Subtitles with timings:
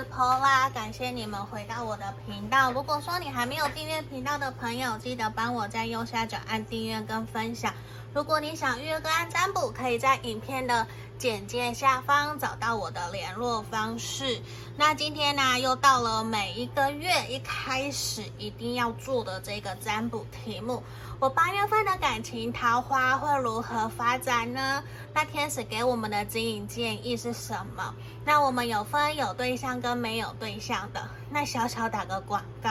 [0.00, 2.72] 是 Pola，感谢你们回到我的频道。
[2.72, 7.74] 如果说你还没有订阅频道的朋友，记得帮我在右下角按订阅跟分享。
[8.12, 10.84] 如果你想预约个案占卜，可以在影片的
[11.16, 14.40] 简介下方找到我的联络方式。
[14.76, 20.82] 那今天呢，又到了每一个月一开始一定要做的这个占卜题目。
[21.20, 24.82] 我八月份的感情桃花会如何发展呢？
[25.14, 27.94] 那天使给我们的指引建议是什么？
[28.24, 31.08] 那我们有分有对象跟没有对象的。
[31.30, 32.70] 那小小打个广告，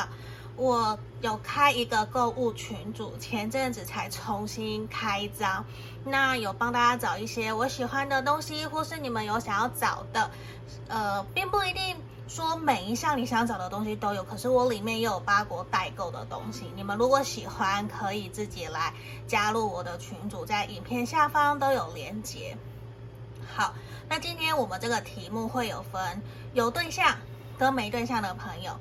[0.59, 5.63] 我有开一个购物群组，前阵子才重新开张。
[6.03, 10.29] 那有帮大家找一些我喜欢的东西，或是你们有想要找的，
[10.89, 11.95] 呃，并不一定。
[12.27, 16.69] 说每一项你想找的东西都有，可是我里面也有八国代购的东西。
[16.75, 18.93] 你们如果喜欢，可以自己来
[19.27, 22.57] 加入我的群组，在影片下方都有连接。
[23.55, 23.73] 好，
[24.09, 26.21] 那今天我们这个题目会有分
[26.53, 27.15] 有对象
[27.57, 28.73] 跟没对象的朋友。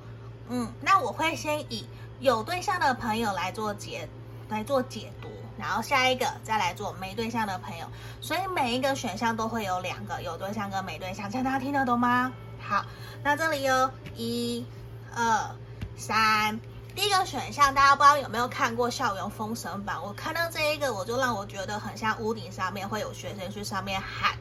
[0.48, 1.86] 嗯，那我会先以
[2.20, 4.08] 有对象的朋友来做解
[4.48, 7.86] 来做解读，然后下一个再来做没对象的朋友。
[8.20, 12.32] 所以每一个选项都会有两个有对象跟没对象，这样大家听得懂吗？
[12.60, 12.84] 好，
[13.22, 14.64] 那这里有一、
[15.14, 15.50] 二、
[15.96, 16.58] 三。
[16.94, 20.00] 第一个选项，大家不知道有没有看过《校园封神榜》？
[20.04, 24.36] 我看到这一个，我就让我觉得很像屋顶上面会有学生去上面喊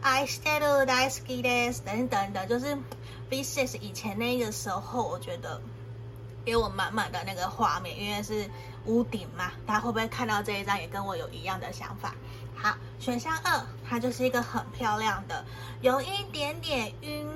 [0.00, 2.78] “I stay to die ski days” 等等的，就是
[3.30, 5.60] V6 以前那个时候，我觉得
[6.44, 8.48] 给我满满的那个画面，因为是
[8.86, 9.52] 屋顶嘛。
[9.66, 12.14] 大家会不会看到这一张也跟我有一样的想法？
[12.54, 15.44] 好，选项二，它就是一个很漂亮的，
[15.80, 17.26] 有一点点晕。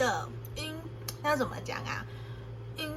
[0.00, 0.26] 的
[0.56, 0.74] 晕，
[1.22, 2.06] 要怎么讲啊？
[2.78, 2.90] 晕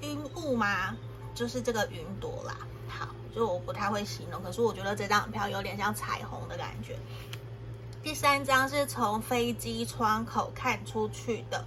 [0.00, 0.96] 晕雾吗？
[1.36, 2.56] 就是这个云朵啦。
[2.88, 6.98] 好，就我不太会形容，可是我觉得这张很漂，有点像彩虹的感觉。
[8.02, 11.64] 第三张是从飞机窗口看出去的，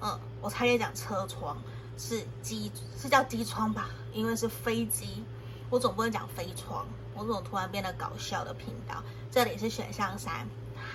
[0.00, 1.56] 嗯，我差点讲车窗，
[1.96, 2.70] 是机
[3.00, 3.90] 是叫机窗吧？
[4.12, 5.24] 因为是飞机，
[5.70, 9.02] 我总不能讲飞窗，我怎么突然变得搞笑的频道？
[9.30, 10.48] 这里是选项三，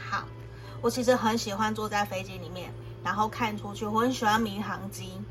[0.10, 0.26] 好。
[0.82, 2.74] 我其实很喜欢坐在飞机里面，
[3.06, 3.86] 然后看出去。
[3.86, 5.22] 我很喜欢民航机，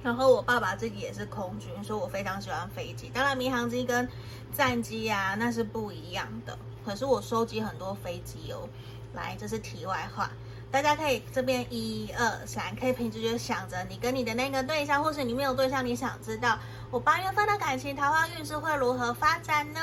[0.00, 3.10] 然后我爸爸自己也是空军，所以我非常喜欢飞机。
[3.12, 4.08] 当然，民航机跟
[4.56, 6.56] 战机啊，那是不一样的。
[6.84, 8.68] 可是我收集很多飞机哦。
[9.12, 10.30] 来，这是题外话，
[10.70, 16.58] 大家可以这边一二三，可以凭直觉想着你跟你的那个对象，或是你没有对象，你想知道
[16.90, 19.80] 我八月份的感情桃花运势会如何发展呢？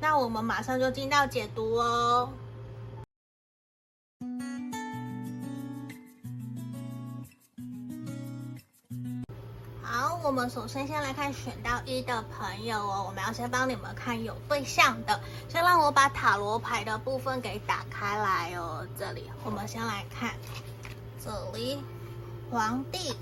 [0.00, 2.30] 那我们马上就进到解读哦。
[10.30, 18.86] 我们首先先来看选到一的朋友哦，我们要先帮你们看有对象的，先让我把塔罗牌的部分给打开来哦。
[18.96, 20.30] 这里我们先来看，
[21.18, 21.82] 这里
[22.48, 23.16] 皇帝，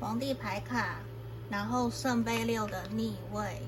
[0.00, 0.96] 皇帝牌卡，
[1.48, 3.62] 然后圣杯六的逆位，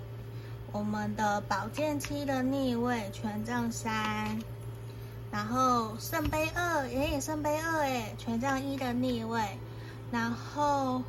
[0.72, 4.42] 我们的宝剑七的逆位，权杖三，
[5.31, 9.41] 然后圣杯二，耶，圣杯二，哎，权杖一的逆位，
[10.10, 11.04] 然后。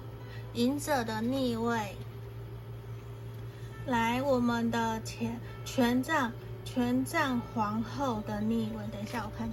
[0.53, 1.95] 隐者的逆位，
[3.87, 6.31] 来我们的前权杖
[6.63, 9.51] 权杖皇后的逆位，等一下我看，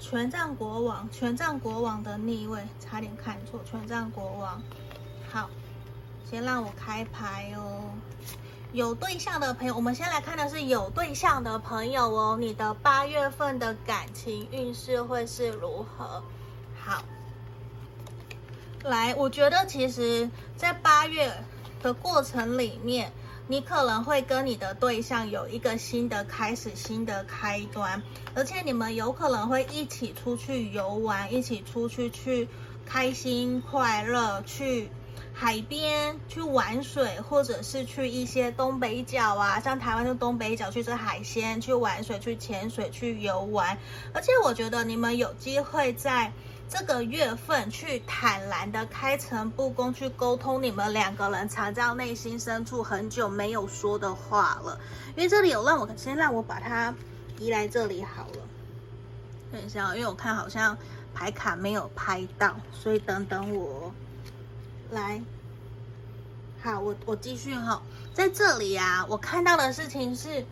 [0.00, 4.60] 权杖国王权杖国王的逆位，差点看错，权杖国王。
[5.30, 5.48] 好，
[6.28, 7.90] 先让我开牌哦。
[8.72, 16.24] 有对象的朋友，我们先来看的是有对象的朋友哦，你的八月份的感情运势会是如何？
[16.76, 17.04] 好。
[18.84, 21.32] 来，我觉得其实，在八月
[21.80, 23.12] 的过程里面，
[23.46, 28.02] 你可能会跟你的对象有一个新的开始、新的开端，
[28.34, 32.48] 而且你们有可能会一起出去游玩，一起出去去
[32.84, 34.90] 开心快乐，去
[35.32, 43.78] 海边去玩水，或者是去一些东北角啊，像台湾的东北角去吃海鲜、去玩水、去潜水、去游玩，
[44.12, 46.32] 而且我觉得你们有机会在。
[46.72, 54.80] 这个月份去坦然的开诚布公去沟通你们两个人藏在内心深处很久没有说的话了，
[55.14, 56.94] 因为这里有让我先让我把它
[57.38, 58.38] 移来这里好了。
[59.52, 60.78] 等一下，因为我看好像
[61.12, 63.92] 牌卡没有拍到，所以等等我
[64.90, 65.20] 来。
[66.62, 67.82] 好，我我继续哈，
[68.14, 70.42] 在这里啊，我看到的事情是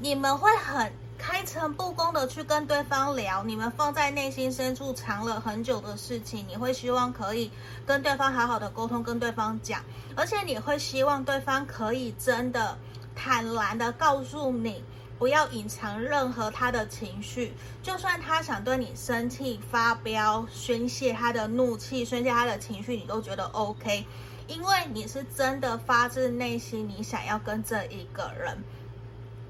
[0.00, 0.92] 你们会很。
[1.30, 7.50] 开诚布公的去跟对方聊，你们放在内心深处藏了很久的事情，你会希望可以
[7.84, 9.84] 跟对方好好的沟通，跟对方讲，
[10.16, 12.78] 而且你会希望对方可以真的
[13.14, 14.82] 坦然的告诉你，
[15.18, 17.52] 不要隐藏任何他的情绪，
[17.82, 24.06] 就算他想对你生气、发飙、宣泄他的怒气、宣泄他的情绪，你都觉得 OK，
[24.46, 28.56] 因为你是真的发自内心，你想要跟这一个人。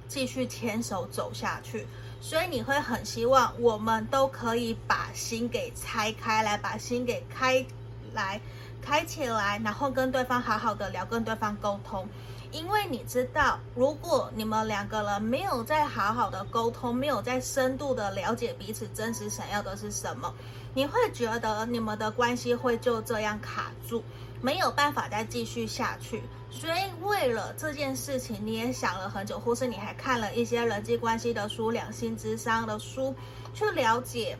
[0.09, 1.87] 继续牵手走下去，
[2.21, 7.65] 所以你会很希望我们都可以把心给拆开来，把心给开
[8.13, 8.41] 来。
[8.81, 12.09] 开起来，然后跟对方好好的聊，跟对方沟通。
[12.53, 20.33] 因为你知道，如果你们两个人没有在好好的沟通，没有在深度的了解彼此真实想要的是什么，
[20.73, 24.03] 你会觉得你们的关系会就这样卡住，
[24.41, 26.23] 没有办法再继续下去。
[26.51, 33.15] 所以为了这件事情，你也想了很久，或是你还看了一些人际关系的书、两性之商的书，
[33.53, 34.37] 去了解。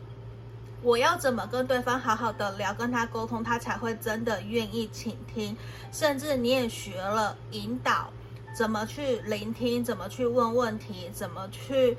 [0.81, 5.55] 我要怎么跟对方好好的聊，跟他沟通，他才会真的愿意倾听。
[5.91, 8.09] 甚至你也学了引导，
[8.55, 11.97] 怎么去聆听，怎么去问问题，怎么去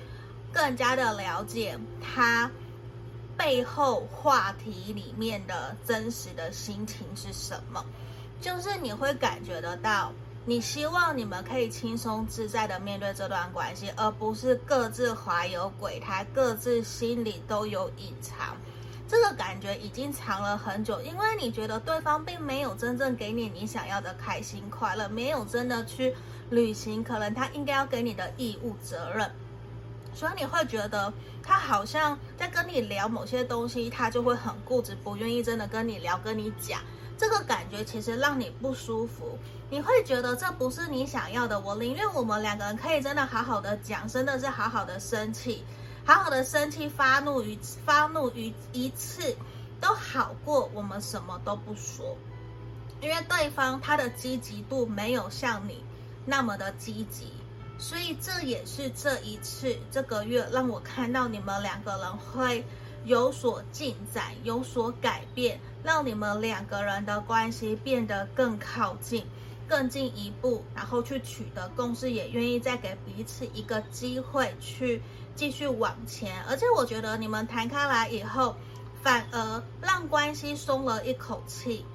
[0.51, 2.51] 更加的了解他
[3.41, 7.83] 背后话题里面的真实的心情是什么。
[8.39, 10.13] 就是你会感觉得到，
[10.45, 18.55] 你希望你们可以轻松自在的面对这段关系，而不是各自怀有鬼胎，各自心里都有隐藏。
[19.09, 26.15] 这个感觉已经藏了很久，因为你觉得对方并没有真正给你你想要的开心快乐，没有真的去
[26.51, 29.31] 履行可能他应该要给你的义务责任，
[30.15, 31.13] 所以你会觉得
[31.43, 36.81] 他好像在跟你聊某些东西，他就会很固执，不愿意真的跟你聊，跟你讲。
[37.17, 41.61] 这个感觉其实让你不舒服，你会觉得这不是你想要的。
[41.61, 45.63] 我宁愿我们两个人可以真的好好的讲，真的是好好的生气。
[46.03, 49.37] 好好的生气、发怒于发怒于一次，
[49.81, 52.17] 都好过我们什么都不说，
[53.03, 55.85] 因为对方他的积极度没有像你
[56.25, 57.35] 那么的积极，
[57.81, 62.65] 所以这也是这一次这个月让我看到你们两个人会
[63.05, 69.25] 有所进展、有所改变，让你们两个人的关系变得更靠近、
[69.67, 75.03] 更进一步，然后去取得共识，也愿意再给彼此一个机会去。
[75.37, 78.55] 继续往前，而且我觉得你们谈开来以后，
[79.01, 81.87] 反而让关系松了一口气，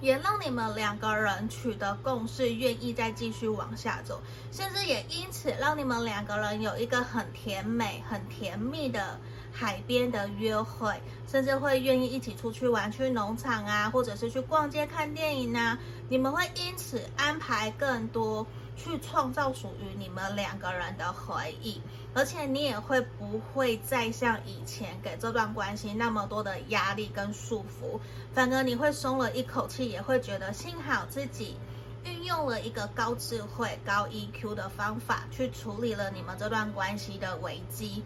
[0.00, 4.20] 也让你们两个人取得共识，愿意再继续往下走，
[4.52, 9.18] 甚至也因此让你们两个人有一个很甜美、很甜蜜的
[9.52, 15.78] 海边的约会，甚至会愿意一起出去玩，去农场啊，或者是去逛街看电影啊，
[16.08, 18.46] 你们会因此安排更多。
[18.78, 21.82] 去创造属于你们两个人的回忆，
[22.14, 27.98] 而且你也会不会再像以前给这段关系那么多的压力跟束缚，
[28.32, 31.56] 反而你会松了一口气，也会觉得幸好自己
[32.04, 38.04] 运用了一个高智慧、高 EQ 的方法去处理了你们这段关系的危机，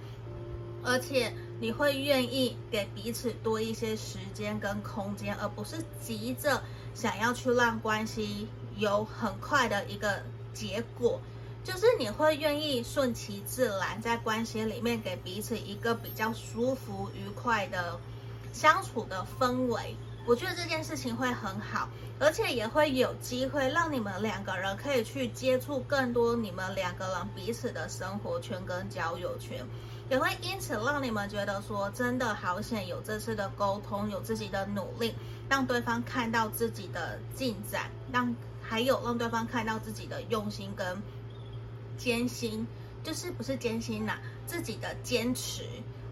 [0.83, 6.63] 而且你会愿意给彼此多一些时间跟空间，而不是急着
[6.95, 10.23] 想要去让关系有很快的一个。
[10.53, 11.21] 结果
[11.65, 18.01] 就是你会愿意顺其自然，在关系里面给彼此一个比较舒服、愉快的
[18.53, 19.97] 相处的氛围。
[20.27, 21.89] 我觉得这件事情会很好，
[22.19, 29.65] 而且也会有机会让你们两个人可以去接触更多你们两个人彼此的生活圈跟交友圈，
[30.09, 35.15] 也会因此让你们觉得说真的好险有这次的沟通，有自己的努力，
[35.49, 38.35] 让对方看到自己的进展，让。
[38.73, 41.03] 还有让对方看到自己的用心跟
[41.99, 42.67] 艰辛，
[43.05, 45.63] 就是不是艰辛呐、啊，自己的坚持。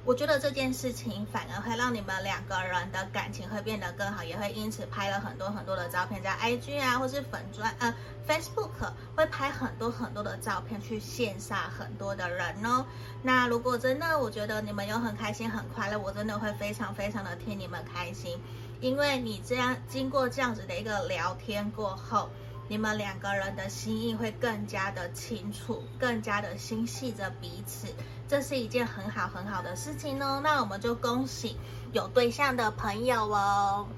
[0.04, 7.94] 我觉得这件事情反而会让你们两个人的感情会变得更好，也会因此拍了很多很多的照片在 IG 啊，或是粉专呃
[8.28, 12.84] Facebook 会拍很多很多的照片去羡煞很多的人哦。
[13.22, 18.38] 那如果真的我觉得你们有很开心很快乐，我真的会非常非常的替你们开心，
[18.82, 22.28] 因为你这样经过这样子的一个聊天过后。
[22.70, 27.88] 你们两个人的心意会更加的清楚，更加的心系着彼此，
[28.28, 30.40] 这是一件很好很好的事情哦。
[30.40, 31.56] 那我们就恭喜
[31.92, 33.88] 有对象的朋友哦。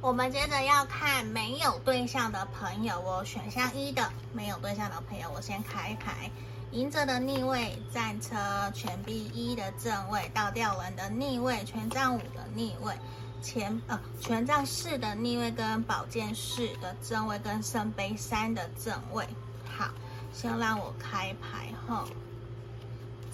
[0.00, 6.30] 我们接着要看没有对象的朋友哦，选项一的没有对象的朋友，我先开牌：
[6.74, 8.34] 隐者的逆位、战车、
[8.74, 12.92] 权币一的正位、倒吊人的逆位、权杖五的逆位。
[13.40, 19.24] 前呃，权杖四的逆位跟宝剑四的正位跟圣杯三的正位。
[19.64, 19.88] 好，
[20.32, 22.04] 先让我开牌哈。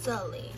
[0.03, 0.51] 这里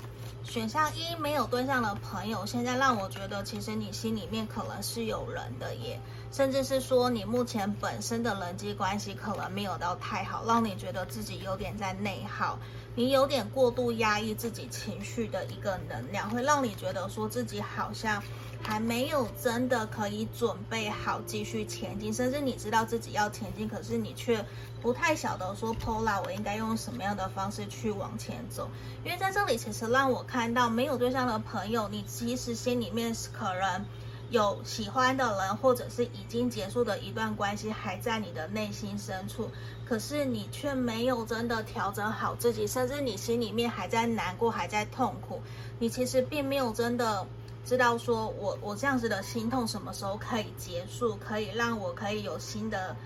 [0.43, 6.01] 选项一没有对象的朋友，现在让我觉得其实你心里面可能是有人的耶，
[6.33, 12.59] 甚至是说你目前本身的人际关系可能没有到太好，让你觉得自己有点在内耗，
[12.95, 18.23] 你有点过度压抑自己情绪的一个能量，会让你觉得说自己好像
[18.63, 24.43] 还没有真的可以准备好继续前进，甚至你知道自己要前进，可是你却
[24.81, 28.71] 不太晓得说，Pola，我应该用什么样的方式去往前走，
[29.05, 33.85] 因为在这里其实让我看到没有对象的朋友，你其实心里面是可能。
[34.33, 39.51] 有喜欢的人，或者是已经结束的一段关系，还在你的内心深处，
[39.85, 45.43] 可是你却没有真的调整好自己，甚至你心里面还在难过，还在痛苦。
[45.79, 47.27] 你其实并没有真的
[47.67, 52.97] 知道，说我我这样子的心痛什么时候可以结束，可以让我可以有新的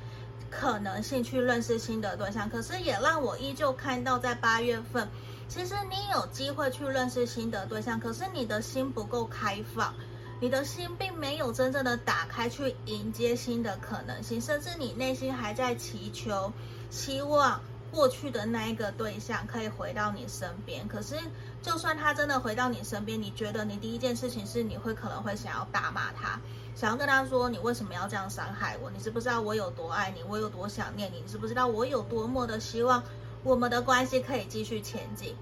[0.49, 2.49] 可能性去认识新的对象。
[2.49, 5.09] 可是也让我依旧看到，在八月份，
[5.49, 9.92] 其实你有机会去认识新的对象，可是你的心不够开放。
[10.38, 16.52] 你的心并没有真正的打开去迎接新的可能性，甚至你内心还在祈求，
[16.90, 20.87] 希望过去的那一个对象可以回到你身边。
[20.88, 21.16] 可是，
[21.62, 26.38] 就算他真的回到你身边，你觉得你第一件事情是你会可能会想要大骂他，
[26.75, 28.90] 想要跟他说你为什么要这样伤害我？
[28.90, 30.23] 你知不知道我有多爱你？
[30.28, 31.21] 我有多想念你？
[31.21, 33.02] 你知不知道我有多么的希望
[33.43, 35.35] 我们的关系可以继续前进？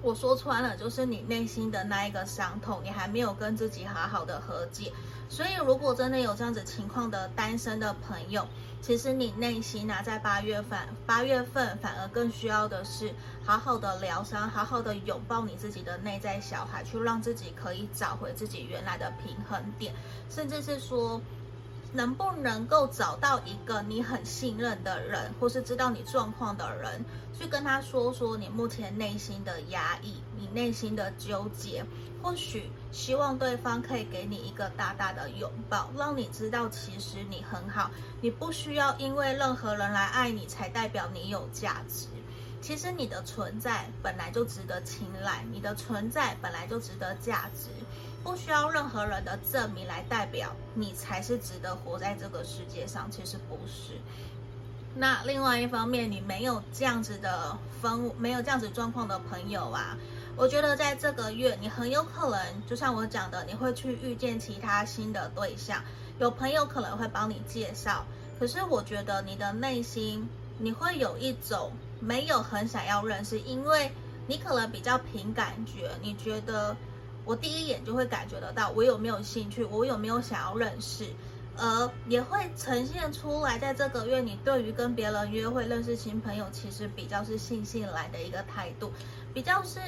[0.00, 4.92] 我说穿了，就是你内心的那一个伤痛，你还没有跟自己好好的和解。
[5.28, 8.46] 所以，如果真的有这样子情况的单身的朋友，
[8.80, 13.12] 其实你内心啊，在八月份，八月份反而更需要的是
[13.44, 19.92] 好好的疗伤，好好的拥抱你自己的内在小孩，去让自己可以找回自己原来的平衡点，
[20.30, 21.20] 甚至是说。
[21.92, 27.04] 能不能够找到一个你很信任的人，或是知道你状况的人，
[27.38, 31.84] 去跟他说说你目前内心的压抑，你内心的纠结，
[32.22, 37.90] 或许希望对方可以给你一个大大的拥抱，让你知道其实你很好，
[38.20, 42.06] 你不需要因为任何人来爱你才代表你有价值。
[42.60, 47.68] 其实你的存在本来就值得青睐，你的存在本来就值得价值。
[48.22, 53.94] 不需要任何人的证明来代表你才是值得活在这个世界上，其实不是。
[54.94, 59.96] 那另外一方面，你没有这样子的分，没有这样子状况的朋友啊，
[60.36, 65.82] 我觉得在这个月，你很有可能就像我讲的，你会去遇见其他新的对象，
[66.18, 68.04] 有朋友可能会帮你介绍。
[68.40, 71.70] 可是我觉得你的内心，你会有一种
[72.00, 73.92] 没有很想要认识，因为
[74.26, 76.76] 你可能比较凭感觉，你觉得。
[77.28, 81.04] 我第一眼就会感觉得到我有没有兴趣，我有没有想要认识，
[81.58, 88.90] 而也会呈现出来，在这个月你对于跟别人约会、认识新朋友，其实比较是悻悻来的一个态度，
[89.34, 89.78] 比较是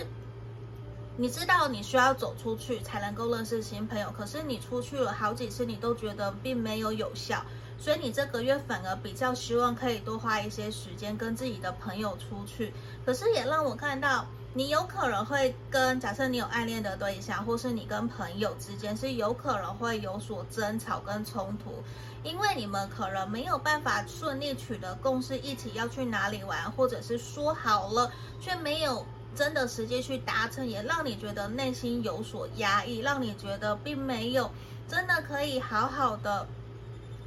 [1.17, 7.43] 你知道你需要走出去才能够认识新朋友，可是你出去了好几次，你都觉得并没有有效，
[7.79, 12.75] 所以你这个月反而比较希望可以多花一些时间跟自己的朋友出去，
[13.07, 14.27] 可是也让我看到。
[14.53, 21.81] 你有可能会跟假设你有暗恋的对象，或是你跟朋友之间是有可能会有所争吵跟冲突，
[22.25, 34.51] 因为你们可能没有办法顺利取得共识，一起要去哪里玩，或者是说好了却没有真的实际去达成，也让你觉得内心有所压抑，让你觉得并没有
[34.89, 36.45] 真的可以好好的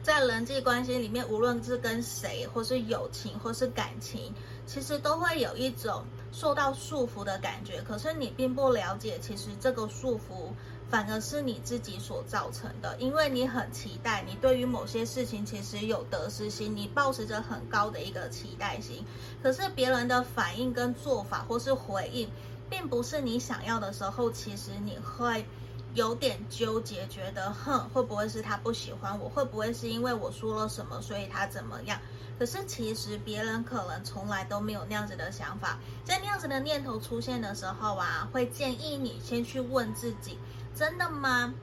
[0.03, 4.33] 在人际关系里面，无论是跟谁，或是友情，或是感情，
[4.65, 6.03] 其实都会有一种。
[6.33, 10.51] 受到束缚的感觉，可是你并不了解，其实这个束缚
[10.89, 19.05] 反而是你自己所造成的，因为你很期待，你对于某些事情其实有得失心，你抱持着很高的一个期待心，
[19.43, 22.27] 可是别人的反应跟做法或是回应，
[22.67, 25.45] 并不是你想要的时候，其实你会
[25.93, 29.29] 有点纠结，觉得哼，会不会是他不喜欢我？
[29.29, 31.99] 会不会是因为我说了什么，所以他怎么样？
[32.39, 40.37] 可是其实别人可能从来都没有那样子的想法，在那样子的念头出现的时候啊，会建议你先去问自己：
[40.75, 41.53] 真的吗？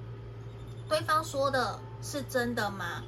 [0.89, 3.03] 对方说的是真的吗？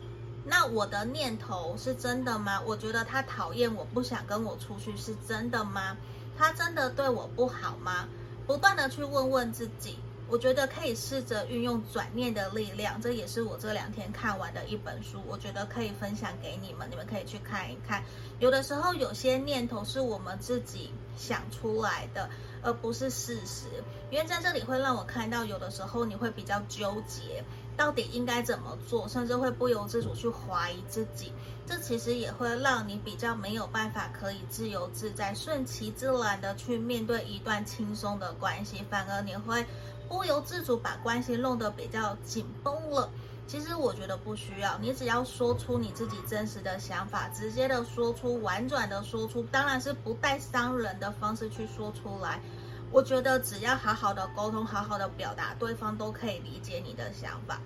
[0.45, 2.61] 那我的念头是真的吗？
[2.67, 5.97] 我觉得他讨厌我，不想跟我出去，是真的吗？
[6.37, 8.09] 他真的对我不好吗？
[8.47, 9.99] 不断的去问问自己。
[10.33, 15.23] 我觉得可以试着运用转念的力量，这也是我这两天看完的一本书。
[15.29, 18.03] 我觉得可以分享给你们，你们可以去看一看。
[18.39, 22.31] 有的时候，有些念头是我们自己想出来的，
[22.63, 23.67] 而不是事实。
[24.11, 27.45] 因为在这里会让我看到，有的时候你会比较纠结，
[27.77, 31.31] 到底应该怎么做，甚至会不由自主去怀疑自己。
[31.67, 39.67] 这其实也会让你比较没有办法可以自由自在、顺其自然的去面对一段轻松的关系，反而你会。
[40.13, 43.09] 不由自主把关系弄得比较紧绷了，
[43.47, 52.39] 其实我觉得不需要，你只要说出你自己真实的想法，直接的说出，婉转的说出，当然是不带伤人的方式去说出来。
[52.91, 57.59] 我觉得只要好好的沟通，好好的表达，对方都可以理解你的想法。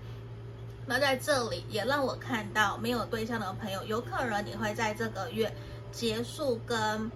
[0.86, 5.52] 那在这里也让我看到，没有对象的朋友，有可能你会在这个月
[5.90, 7.10] 结束跟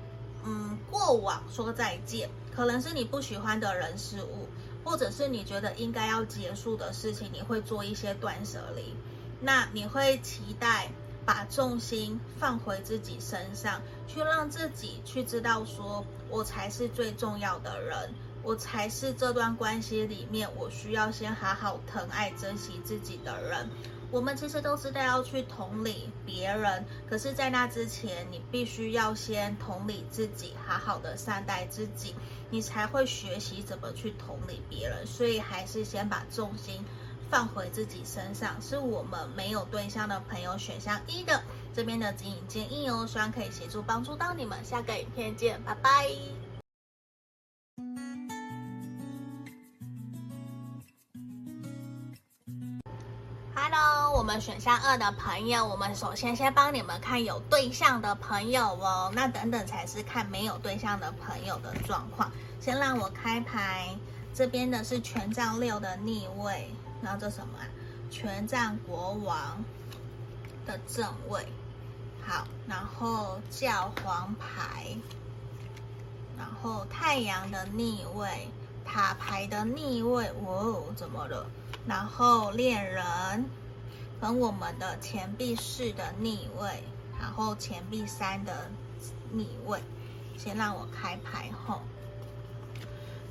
[0.44, 4.48] 嗯过往说再见，可能是你不喜欢的人事物。
[4.90, 8.96] 或者是你觉得应该要结束的事情，你会做一些断舍离。
[9.40, 10.90] 那你会期待
[11.24, 23.70] 把重心放回自己身上，去让自己去知道说，我才是最重要的人，我才是这段关系里面我需要先好好疼爱、珍惜自己的人。
[24.10, 32.16] 我们其实都知道要去同理别人，可是，在那之前，你必须要先同理自己，好好的善待自己，
[32.50, 35.06] 你才会学习怎么去同理别人。
[35.06, 36.84] 所以，还是先把重心
[37.30, 38.60] 放回自己身上。
[38.60, 41.42] 是我们没有对象的朋友选项一的
[41.74, 44.64] 这边的指引建议哦，希望可以协助帮助到你们。
[44.64, 46.10] 下个影片见，拜拜。
[53.72, 62.32] Hello，我们选项二的朋友，我们首先先帮你们看有对象的朋友哦，那等等才是看没有对象的朋友的状况。
[62.60, 63.96] 先让我开牌，
[64.34, 66.68] 这边的是权杖六的逆位，
[67.00, 67.62] 然后这什么啊？
[68.10, 69.64] 权杖国王
[70.66, 71.46] 的正位，
[72.26, 74.96] 好，然后教皇牌，
[76.36, 78.48] 然后太阳的逆位，
[78.84, 81.46] 塔牌的逆位，哦，怎么了？
[81.86, 83.48] 然后恋人。
[84.20, 86.82] 跟我们的钱币四的逆位，
[87.18, 88.70] 然后钱币三的
[89.32, 89.80] 逆位，
[90.36, 91.80] 先让我开牌后。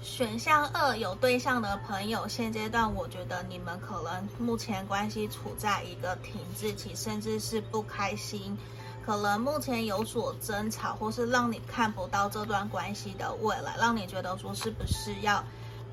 [0.02, 8.58] 选项二有对象的朋友，现阶段我觉得你们可能目前关系处在一个停滞期，甚至是不开心，
[9.06, 15.44] 可能目前有所争吵，或是让你看不到这段关系的未来，让你觉得说是不是要。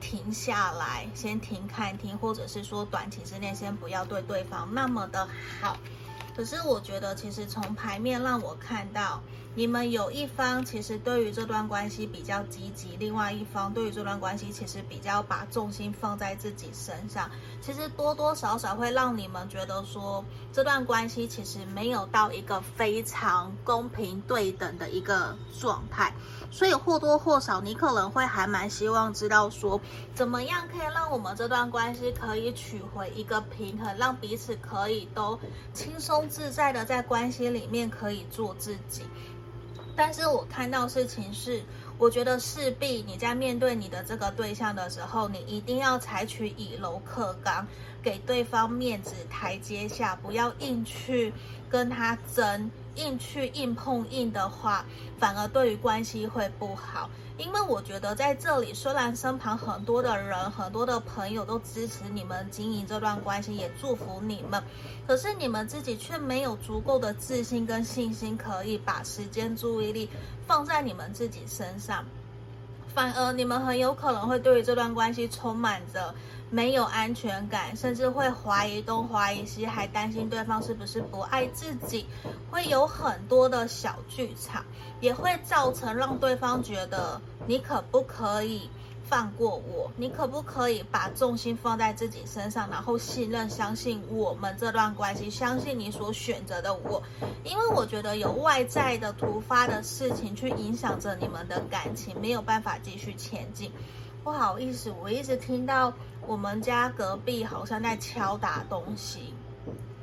[0.01, 5.29] 停下来，先停看停，或者是说短期之内先不要对对方那么的
[5.61, 5.77] 好。
[6.37, 9.23] 可是我觉得，其实从牌面让我看到，
[9.57, 17.31] 你们有一方其实对于这段关系比较积极，另外一方对于这段关系其实比较把重心放在自己身上。
[17.63, 26.13] 其实多多少少会让你们觉得说，这段关系其实没有到一个非常公平对等的一个状态。
[26.51, 29.81] 所以或多或少，你可能会还蛮希望知道说，
[30.15, 35.41] 怎么样可以让我们这段关系可以取回一个平衡，让彼此可以都
[35.73, 36.29] 轻松。
[36.29, 39.03] 自在的在关系里面可以做自己，
[39.97, 41.63] 但是我看到事情是，
[41.97, 47.67] 我觉得势必你在面对你的这个对象的时候，你一定要采取以柔克刚，
[48.03, 51.33] 给对方面子台阶下，不要硬去
[51.71, 52.71] 跟他争。
[52.97, 54.85] 硬去硬碰硬的话，
[55.19, 57.09] 反而对于关系会不好。
[57.39, 64.63] 因为我觉得在这里，虽然身旁很多的人、很多的朋友都支持你们经营这段关系，也祝福你们，
[65.07, 70.09] 可是你们自己却没有足够的自信跟信心，可以把时间、注意力
[70.47, 72.03] 放在你们自己身上。
[72.97, 76.15] 反而你们很有可能会对于这段关系充满着
[76.49, 82.07] 没有安全感，甚至会怀疑东怀疑西，还担心对方是不是不爱自己，
[82.51, 84.65] 会有很多的小剧场，
[84.99, 88.71] 也会造成让对方觉得你可不可以
[89.09, 89.91] 放过我？
[89.97, 97.03] 你可不可以把重心放在自己身上，然后信任、相信我们这段关系，相信你所选择的我？
[97.45, 103.71] 因为我觉得有外在的突发的事情去影响着你们的感情，没有办法继续前进。
[104.25, 105.93] 不好意思，我一直听到
[106.27, 109.33] 我们家隔壁好像在敲打东西，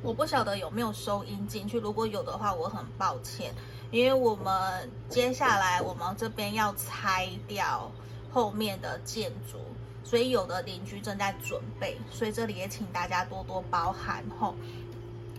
[0.02, 1.78] 我不晓得有没有收音进去。
[1.78, 3.54] 如果有的话，我很抱歉，
[3.92, 7.92] 因为我们接下来我们这边要拆掉。
[8.34, 9.60] 后面的建筑，
[10.04, 14.56] 所以有的邻居正在准备，所以这里也请大家多多包涵吼。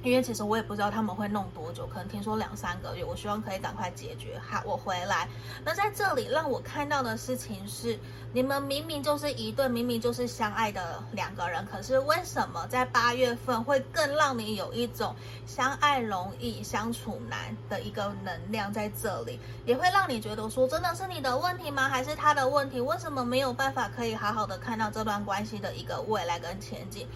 [0.05, 4.39] 因为其实我也不知道他们会弄多久，可能听说两三个月，我希望可以赶快解决。
[4.39, 5.27] 好，我回来。
[5.65, 7.99] 那在这里让我看到的事情是，
[8.33, 21.89] 你们明明就是一对，明明就是相爱的两个人，可是为什么在八月份会更让你有一种相爱容易相处难的一个能量在这里，也会让你觉得说，真的是你的问题吗？
[21.89, 22.79] 还是他的问题？
[22.79, 27.09] 为什么没有办法可以好好的看到这段关系的一个未来跟前景？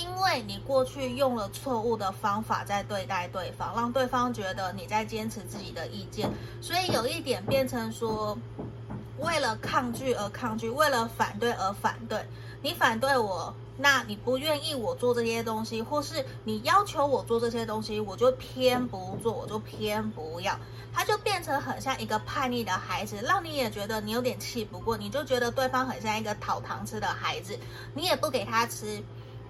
[0.00, 6.30] 因为你过去用了错误的方法在对待对方，让对方觉得你在坚持自己的意见，
[6.60, 8.36] 所以有一点变成说，
[9.18, 12.24] 为了抗拒而抗拒，为了反对而反对。
[12.60, 20.58] 你反对我那你不愿意我做这些东西，或是你要求我做这些东西，我就偏不做，我就偏不要。
[20.92, 27.56] 他就变成很像一个叛逆的孩子，让你也觉得你有点气不过，你就觉得对方很像一个讨糖吃的孩子，
[27.94, 29.00] 你也不给他吃，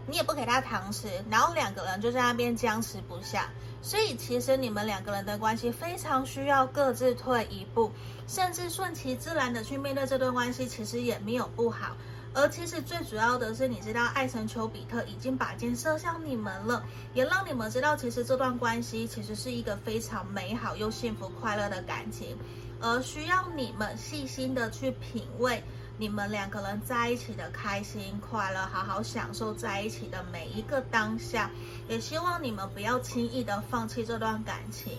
[0.08, 3.48] 你也不给他糖吃，然后两个人就在那边僵持不下。
[3.80, 7.92] 所以其实你们两个人的关系非常需要各自退一步，
[8.26, 11.96] 甚至顺其自然的去面对这段关系，其实也没有不好。
[12.34, 22.36] 而其实最主要的是，你知道爱神丘比特已经把箭射向你们了，也让你们知道，其实这段关系其实是一个非常美好又幸福快乐的感情，
[22.80, 25.62] 而需要你们细心的去品味
[26.00, 31.50] 你们两个人在一起的开心快乐，好好享受在一起的每一个当下。
[31.88, 34.96] 也希望你们不要轻易的放弃这段感情，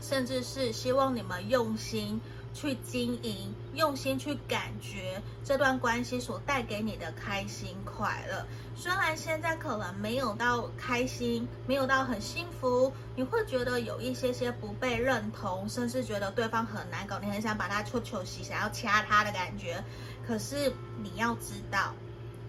[0.00, 2.18] 甚至是希望你们用心。
[2.56, 8.46] 去经营，用心去感觉这段关系所带给你的开心快乐。
[8.74, 19.84] 虽然现在可能没有到开心，没有到很幸福，你会觉得有一些些不被认同，甚至觉得对方很难搞，你很想把他戳球洗，想要掐他的感觉。
[20.26, 21.94] 可是你要知道，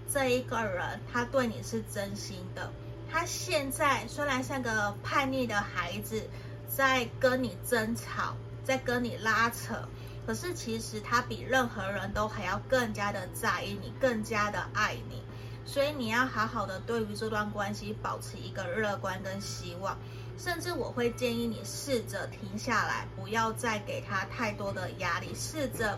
[0.09, 2.71] 这一个人他对你是真心的。
[3.11, 6.23] 他现在虽然像个叛逆的孩子，
[6.69, 8.33] 在跟你争吵。
[8.63, 9.87] 在跟你拉扯，
[10.27, 15.23] 可是其实他比任何人都还要更加的在意你，更加的爱你，
[15.65, 19.97] 所以你要好好的对于这段关系保持一个乐观跟希望，
[20.37, 25.97] 甚至我会建议你试着停下来，不要再给他太多的压力，试着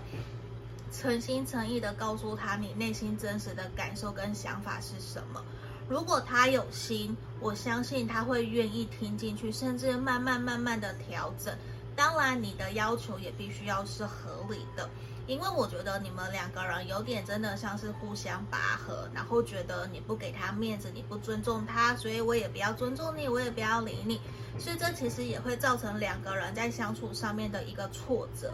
[0.91, 5.43] 诚心诚意的告诉他你内心真实的感受跟想法是什么。
[5.87, 11.51] 如果他有心，我相信他会愿意听进去，甚至慢慢慢慢的调整。
[11.99, 14.89] 当然，你的要求也必须要是合理的，
[15.27, 24.21] 因为我觉得你们两个人有点真的像是互相拔河，然后觉得你不给他面子，你不尊重他，所以我也不要尊重你，我也不要理你，
[24.57, 28.53] 所以这其实也会造成两个人在相处上面的一个挫折。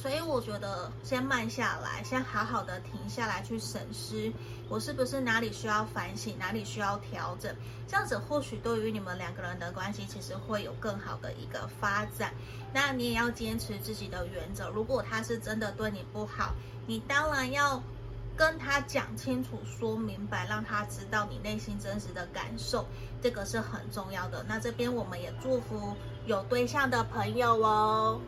[0.00, 4.32] 所以我觉得先慢下来，先好好的停下来去审视，
[4.68, 7.52] 我是不是哪里需要反省，哪里需要调整，
[7.88, 12.32] 这样子或许对于你们两个人的关系，其实会有更好的一个发展。
[12.72, 16.54] 那你也要坚持自己的原则，如果他是真的对你不好，
[16.86, 17.82] 你当然要
[18.36, 22.86] 跟他讲清楚、说明白，让他知道你内心真实的感受，
[23.20, 24.44] 这个是很重要的。
[24.48, 25.92] 那这边我们也祝福
[26.24, 28.20] 有对象的朋友哦。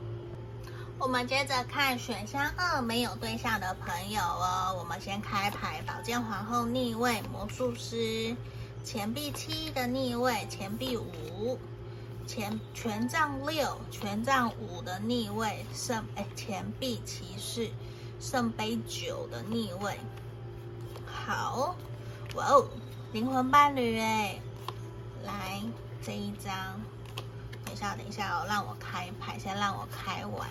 [1.01, 4.77] 我们接着看选项二，没有对象的朋友哦。
[4.79, 8.37] 我们先开牌，宝剑皇后逆位，魔术师，
[8.85, 11.59] 钱币七的逆位，钱币五，
[12.27, 17.71] 钱权杖六，权杖五的逆位，圣哎钱币骑士，
[18.21, 19.99] 圣杯九的逆位。
[21.07, 21.75] 好，
[22.35, 22.69] 哇哦，
[23.13, 24.39] 灵魂伴侣哎，
[25.25, 25.63] 来
[26.03, 26.79] 这一张，
[27.65, 30.47] 等一下等一下哦，让我开牌，先让我开完。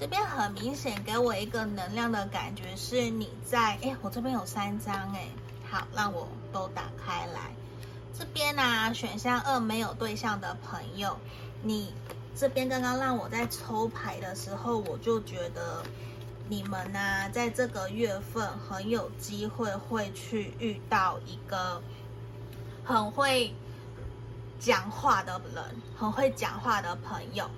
[0.00, 5.28] 这边很明显给我一个能量的感觉，是你在哎，我这边有三张哎，
[5.70, 7.54] 好，让我都打开来。
[8.18, 11.18] 这边呢、啊，选项二没有对象的朋友，
[11.62, 11.92] 你
[12.34, 15.82] 这边刚刚让我在抽牌的时候，我就觉得
[16.48, 21.82] 你们呢、在这个月份很有机会会去遇到一个
[22.82, 23.54] 很会
[24.58, 25.62] 讲话的人，
[25.94, 27.50] 很会讲话的朋友。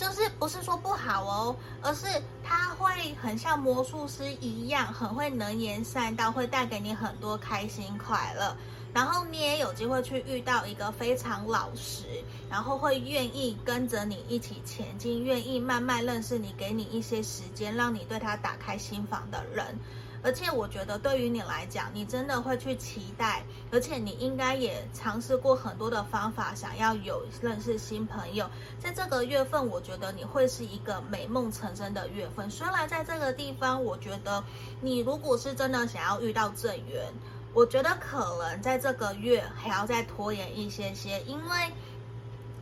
[0.00, 2.06] 就是不是说不好哦，而是
[2.42, 8.56] 他会很像魔术师一样，很会能言善道，会带给你很多开心快乐。
[8.94, 19.78] 然后你也有机会去遇到一个非常老实，然后会愿意跟着你一起前进，愿意慢慢认识你，给你一些时间，让你对他打开心房的人。
[20.22, 28.48] 而且我觉得，对于你来讲，你真的会去期待，而且你应该也尝试过很多的方法，想要有认识新朋友。
[28.78, 32.50] 在这个月份，我觉得你会是一个美梦成真的月份。
[32.50, 34.44] 虽然在这个地方，我觉得
[34.82, 37.12] 你如果是真的想要遇到正缘，
[37.54, 41.72] 我觉得可能在这个月还要再拖延一些些，因为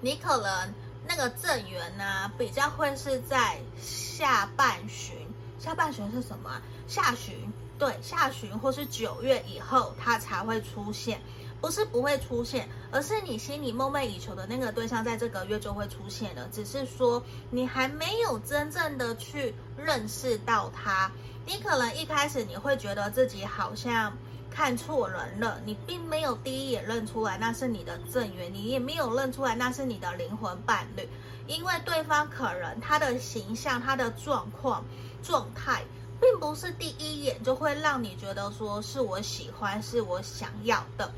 [0.01, 0.75] 你可能
[1.09, 5.18] 那个正缘呢，比较会是在下半旬。
[5.59, 6.63] 下半旬是什么啊？
[6.87, 11.21] 下旬，对，下旬或是九月以后，它才会出现。
[11.61, 16.49] 不是不会出现，而是你心里梦寐以求的那个对象，在这个月就会出现了。
[16.53, 21.11] 只是说你还没有真正的去认识到他。
[21.45, 24.17] 你可能一开始你会觉得自己好像
[24.49, 31.09] 看错人了，你并没有第一眼认出来那是你的正缘，你也没有认出来那是你的灵魂伴侣，
[31.49, 34.85] 因为对方可能他的形象、他的状况。
[35.21, 35.83] 状态
[36.21, 41.13] 并不是第一眼就会让你觉得说是我喜欢，是我想要的，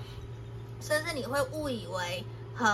[0.80, 2.66] 甚至你会误以为很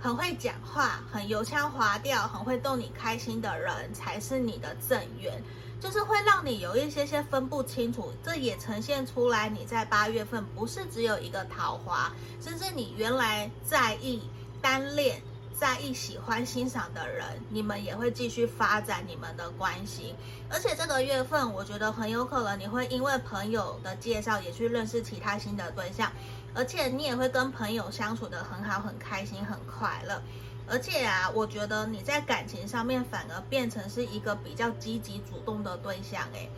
[0.00, 5.40] 很会讲话、很油腔滑调、很会逗你开心的人才是你的正缘，
[5.80, 8.12] 就是会让你有一些些分不清楚。
[8.22, 14.20] 这也呈现出来你在八月份不是只有一个桃花，甚至你原来在意
[14.60, 15.22] 单恋。
[15.58, 20.14] 在意、喜欢、欣赏的人，你们也会继续发展你们的关系。
[20.48, 26.12] 而且这个月份，我觉得很有可能你会因为朋友的介绍，也去认识其他新的对象。
[26.54, 30.22] 而且你也会跟朋友相处得很好、很开心、很快乐。
[30.68, 36.48] 而且啊，我觉得你在感情上面反而变成是一个比较积极主动的对象诶。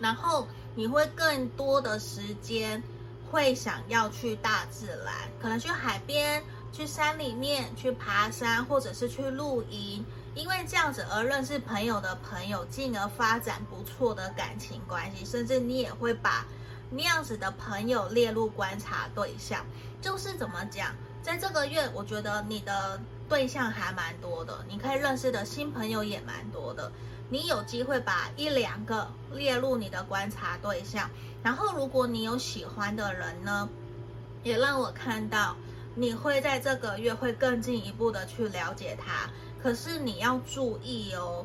[0.00, 2.82] 然后你会更多的时间
[3.30, 6.42] 会想要去大自然，可能去海边。
[6.78, 16.46] 去山里面去爬山，或者是去露营，因为这样子而认识朋友的朋友，进而发展不错的感情关系，甚至你也会把
[16.88, 19.66] 那样子的朋友列入观察对象。
[20.00, 26.92] 就是怎么讲，在这个月，我觉得你的对象还蛮多的，你可以认识的新朋友也蛮多的。
[27.28, 31.10] 你有机会把一两个列入你的观察对象，
[31.42, 33.68] 然后如果你有喜欢的人呢，
[34.44, 35.56] 也让我看到。
[36.00, 39.28] 你会在这个月会更进一步的去了解他，
[39.60, 41.44] 可是你要注意哦，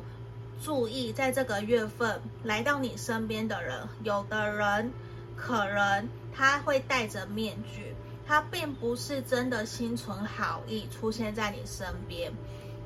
[0.62, 4.92] 注意在这个月份来到你身边的人，有的人
[5.36, 12.32] 可能他会戴着面具，他并不是真的心存好意出现在你身边，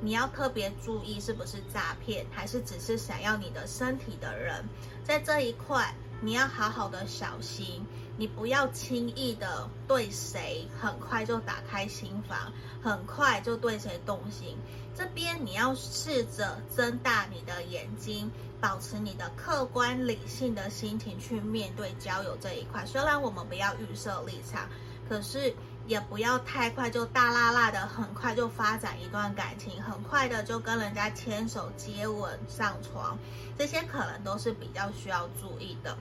[0.00, 4.64] 你要特别注意是不是诈骗，还是只是想要你的身体的人，
[5.04, 5.94] 在这一块。
[6.20, 7.87] 你要好好的小心，
[8.18, 12.52] 你不要轻易的对谁很快就打开心房，
[12.83, 14.59] 很快就对谁动心。
[14.94, 22.85] 这边你要试着睁大你的眼睛，保持你的客观理性的心情去面对交友这一块。
[22.85, 24.68] 虽然我们不要预设立场，
[25.09, 25.54] 可是。
[25.87, 33.16] 也不要太快就大剌剌的，很快就发展一段感情，很快的就跟人家牵手、接吻、上床，
[33.57, 35.96] 这些可能都是比较需要注意的。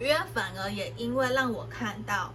[0.00, 2.32] 因为反而也因为让我看到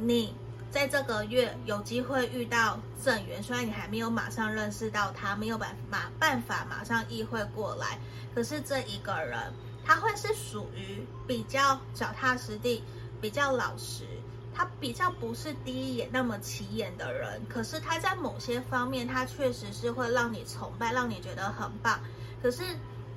[0.00, 0.34] 你
[0.70, 7.98] 在这个月有机会遇到正缘，虽然你还没有马上认识到他，没有办法办法马上意会过来，
[8.34, 9.38] 可是这一个人
[9.84, 12.82] 他会是属于比较脚踏实地、
[13.20, 14.04] 比较老实。
[14.58, 22.00] 他比较不是第一眼那么起眼的人，可是他在某些方面，他确实是会让你崇拜，让你觉得很棒。
[22.42, 22.62] 可是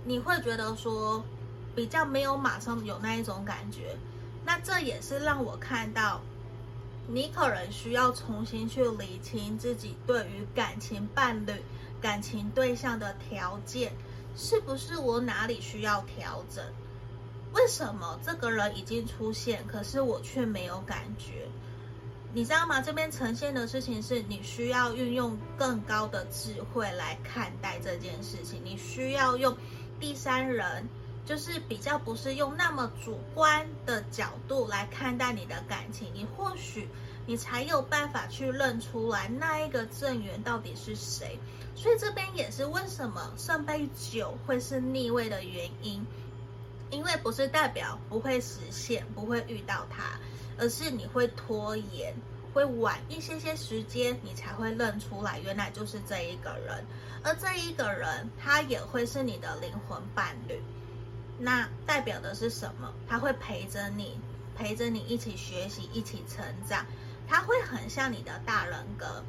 [0.03, 1.23] 你会觉得说，
[1.75, 3.95] 比较没有马上有那一种感觉。
[4.45, 6.21] 那这也是让我看到，
[7.07, 11.53] 你可能需要重新去理清自己对于感情伴侣、
[12.01, 13.91] 感情对象的条件，
[14.35, 16.63] 是不是我哪里需要调整？
[17.53, 21.47] 为什么这个人已经出现，可是我却没有感觉？
[22.31, 22.79] 你知道吗？
[22.79, 28.61] 这边呈现的事情是你需要运用更高的智慧来看待这件事情。
[28.63, 29.57] 你需要用
[29.99, 30.87] 第三人，
[31.29, 36.11] 就是比较不是用那么主观的角度来看待你的感情。
[36.11, 36.89] 你或许
[37.27, 41.37] 你才有办法去认出来那一个正缘到底是谁。
[41.75, 46.03] 所以这边也是为什么圣杯九会是逆位的原因。
[46.89, 50.19] 因为不是代表不会实现，不会遇到他，
[50.57, 52.11] 而是你会拖延，
[52.55, 56.83] 会晚一些些时间，你才会认出来，原来就是这一个人。
[57.21, 60.59] 而这一个人，他也会是你的灵魂伴侣。
[61.39, 62.93] 那代表的是什么？
[63.07, 64.19] 他会陪着你，
[64.55, 66.85] 陪着你一起学习，一起成长。
[67.27, 69.23] 他会很像你的大人格，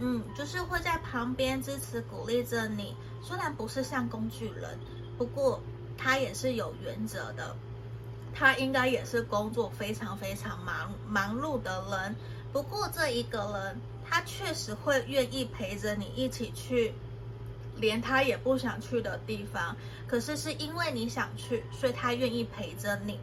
[0.00, 2.96] 嗯，就是会在旁边支持、鼓励着你。
[3.22, 4.78] 虽然不是像工具人，
[5.16, 5.60] 不过。
[5.96, 7.56] 他也是有原则的，
[8.34, 12.16] 他应该也是工作非常非常忙忙碌的人。
[12.52, 16.92] 不过这一个人，他确实会愿意陪着你一起去，
[17.84, 19.76] 连他也不想去的地方。
[20.08, 23.20] 可是是因为你想去，所以他愿意陪着你。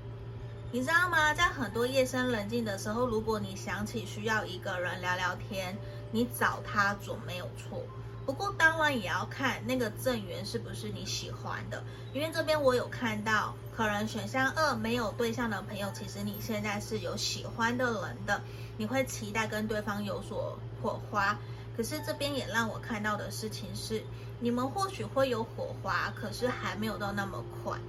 [0.71, 1.34] 你知道吗？
[1.34, 5.78] 在很多夜深人静的时候，如果你想起需要一个人聊聊天，
[6.12, 7.84] 你找他总没有错。
[8.26, 18.41] 不过当然也要看那个正缘是不是你喜欢的，因为这边我有看到，可能选项二没有对象的朋友，其实你现在是有喜欢的人的，
[18.78, 21.38] 你会期待跟对方有所火花。
[21.76, 24.04] 可是这边也让我看到的事情是，
[24.41, 27.80] 你们或许会有火花，可是还没有到那么快。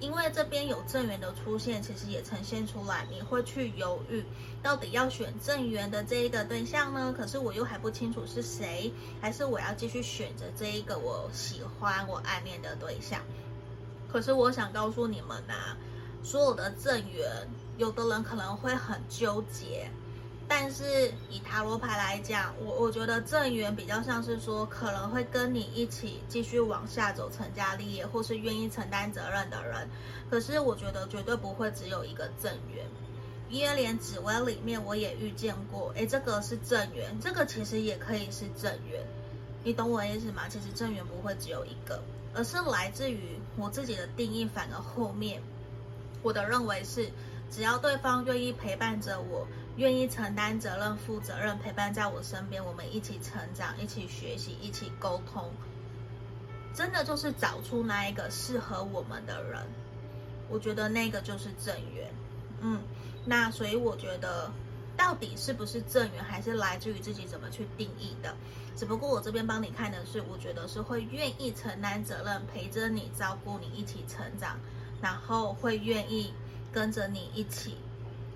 [0.00, 4.22] 因为这边有正缘的出现，其实也呈现出来，你会去犹豫，
[4.62, 7.14] 到底要选正缘的这一个对象呢？
[7.16, 13.22] 可是我又还不清楚是谁，还是我要继续选择这一个我喜欢、我暗恋的对象？
[14.12, 15.76] 可是我想告诉你们呐、啊，
[16.22, 19.88] 所有的正缘，有的人可能会很纠结。
[20.46, 29.88] 但是以塔罗牌来讲，我我觉得正缘比较像是说，可能会跟你一起继续往下走，成家立业，或是愿意承担责任的人。
[30.30, 32.84] 可是我觉得绝对不会只有一个正缘，
[33.48, 39.02] 因为连紫微里面我也遇见过，哎，这个是正缘，这个其实也可以是正缘。
[39.62, 40.42] 你懂我意思吗？
[40.48, 42.02] 其实正缘不会只有一个，
[42.34, 44.44] 而是来自于我自己的定义。
[44.44, 45.42] 反而后面
[46.22, 47.08] 我的认为是，
[47.50, 49.46] 只要对方愿意陪伴着我。
[49.76, 55.50] 愿意承担责任、负责任，陪伴在我身边，我们一起成长，一起学习，一起沟通，
[56.72, 59.60] 真的就是找出那一个适合我们的人。
[60.48, 62.08] 我觉得那个就是正缘。
[62.60, 62.80] 嗯，
[63.24, 64.52] 那所以我觉得，
[64.96, 68.34] 到底是不是正缘，还是来自于自己怎么去定义的。
[68.76, 74.58] 只不过我这边帮你看的是，我觉得是会愿意承担责任，陪着你，照顾你，一起成长，
[75.00, 76.32] 然后会愿意
[76.72, 77.76] 跟着你一起。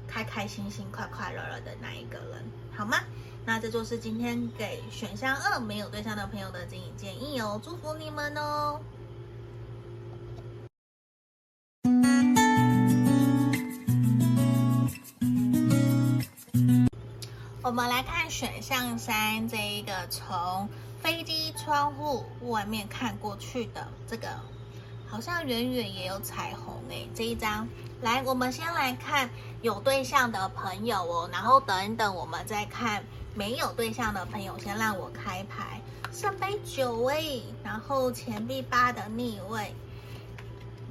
[0.08, 2.44] 开开心心、快快乐乐的那一个人，
[2.74, 2.98] 好吗？
[3.44, 8.80] 那这就是今天给选项二没有对象的朋友的建议建议哦，祝福你们哦。
[17.62, 20.68] 我们来看选项三这一个从
[21.02, 24.28] 飞机窗户外面看过去的这个。
[25.10, 27.66] 好像远远也有彩虹诶，这一张，
[28.02, 29.30] 来，我们先来看
[29.62, 33.02] 有对象的朋友哦，然后等一等，我们再看
[33.34, 34.58] 没有对象的朋友。
[34.58, 35.80] 先让我开牌，
[36.12, 39.74] 圣杯九位，然后钱币八的逆位，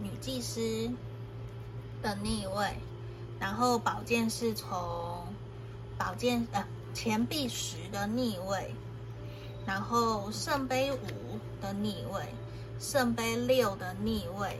[0.02, 0.92] 女祭司
[2.02, 2.76] 的逆位，
[3.40, 5.26] 然后宝剑侍从，
[5.96, 8.74] 宝剑呃钱币十的逆位，
[9.66, 12.22] 然后圣杯五的逆位。
[12.80, 14.60] 圣杯六的逆位，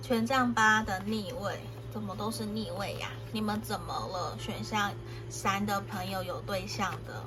[0.00, 1.58] 权杖八的逆位，
[1.92, 3.10] 怎么都是逆位呀？
[3.32, 4.38] 你们怎么了？
[4.38, 4.92] 选项
[5.28, 7.24] 三的朋友有对象的，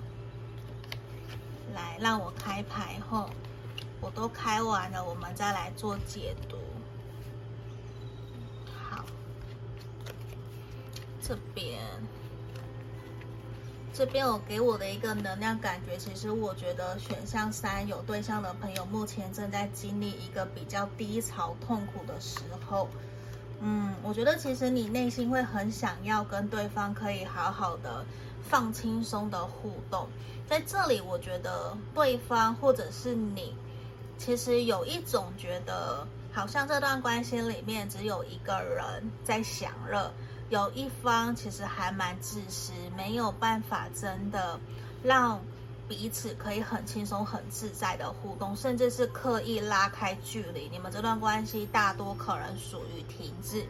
[1.74, 3.30] 来让我开牌后，
[4.00, 6.58] 我都开完了，我们再来做解读。
[8.90, 9.04] 好，
[11.22, 11.78] 这边。
[13.98, 22.88] 这边我给我的一个能量感觉，其实我觉得选项三有对象的朋友，目前正在经历一个比较低潮、痛苦的时候。
[23.60, 28.06] 嗯，我觉得其实你内心会很想要跟对方可以好好的
[28.48, 30.08] 放轻松的互动。
[30.48, 33.56] 在这里，我觉得对方或者是你，
[34.20, 40.14] 其实有一种觉得，好像这段关系里面只有一个人在享乐。
[40.50, 44.58] 有一方其实还蛮自私，没有办法真的
[45.04, 45.42] 让
[45.90, 50.70] 彼此可以很轻松、很自在的互动，甚至是刻意拉开距离。
[50.72, 53.68] 你们这段关系大多可能属于停滞，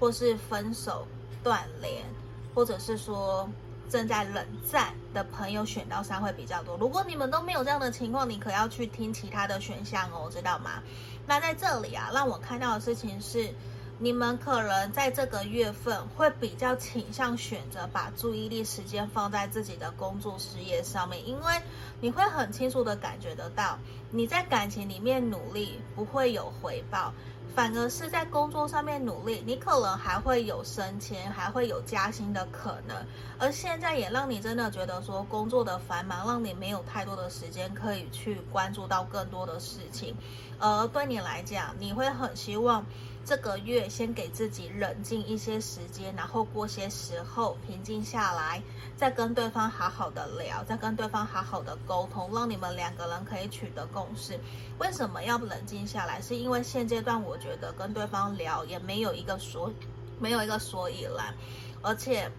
[0.00, 1.06] 或是分手、
[1.44, 2.04] 断联，
[2.52, 3.48] 或者是说
[3.88, 6.76] 正在冷战的朋友选到三会比较多。
[6.78, 10.82] 如果你们都没有这样的情况，你可要去听其他的选项哦，知道吗？
[11.28, 13.54] 那在这里啊，让我看到的事情是。
[14.00, 21.60] 你们可能在这个月份会比较倾向选择把注意力时间放在自己的工作事业上面，因为
[22.00, 23.76] 你会很清楚的感觉得到，
[24.12, 27.12] 你在感情里面努力不会有回报，
[27.56, 32.96] 反而是在工作上面努力，你可能还会有升迁，还会有加薪的可能。
[33.36, 40.14] 而现在也让你真的觉得说工作的繁忙，让你没有太多的时间可以去关注到更多的事情，
[40.60, 42.86] 而对你来讲，你会很希望。
[43.28, 48.62] 这个月先给自己冷静一些时间，然后过些时候平静下来，
[48.96, 54.40] 再跟对方好好的聊，再跟对方好好的沟通，让你们两个人可以取得共识。
[54.78, 56.22] 为什么要冷静下来？
[56.22, 59.70] 是因为现阶段我觉得跟对方聊也没有一个所，
[60.18, 61.34] 没有一个所以然，
[61.82, 62.32] 而且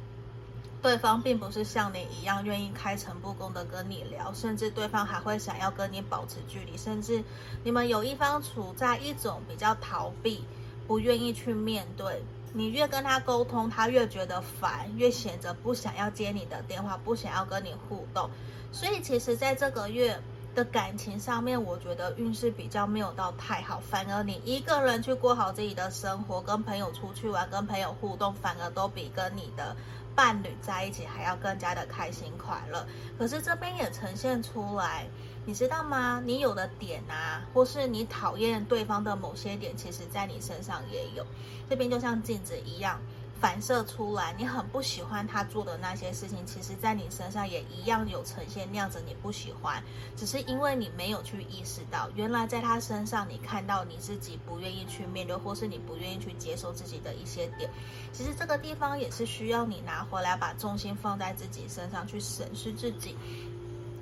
[0.82, 7.24] 对方并不是像你一样愿意开诚布公的跟你聊，甚至对方还会想要跟你保持距离，甚至
[7.64, 10.44] 你们有一方处在一种比较逃避。
[10.90, 18.28] 不愿意去面对，你越跟他沟通，他越觉得烦，越显得不想要接你的电话，不想要跟你互动。
[18.72, 20.20] 所以其实，在这个月
[20.56, 29.76] 的感情上面，我觉得运势比较没有到太好，反而你一个人去过好自己的生活，跟朋友出去玩，跟朋友互动，反而都比跟你的
[30.16, 32.84] 伴侣在一起还要更加的开心快乐。
[33.16, 35.06] 可是这边也呈现出来。
[35.50, 36.22] 你知道吗？
[36.24, 41.26] 你有的点啊，或是你讨厌对方的某些点，其实在你身上也有。
[41.68, 43.02] 这边就像镜子一样，
[43.42, 49.84] 反射出来，你很不喜欢他做的那些事情，其实在你身上也一样有呈现那样子你不喜欢，
[50.16, 57.68] 只是因为你没有去意识到，原来在他身上你看到你自己不愿意去面对，或是你不愿意去接受自己的一些点，
[58.14, 63.16] 其实这个地方也是需要你拿回来，把重心放在自己身上去审视自己。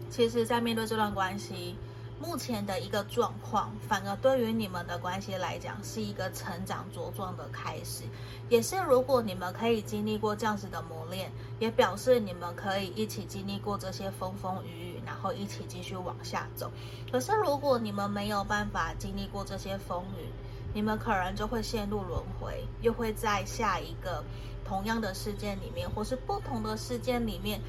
[0.10, 1.76] 其实，在面对这段关系。
[2.20, 8.06] 目前的一个状况，反而对于你们的关系来讲，是一个成长茁壮的开始。
[8.50, 16.72] 也是如果你们可以经历过这样子的磨练，也表示你们可以一起经历过这些风风雨雨，然后一起继续往下走。
[17.12, 20.26] 可是如果你们没有办法经历过这些风雨，
[20.74, 24.24] 你们可能就会陷入轮回，又会在下一个
[24.66, 27.62] 同样的事件里面，或是不同的事件里面，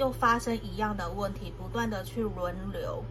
[0.00, 3.04] 又发生一样的问题，不断的去轮流。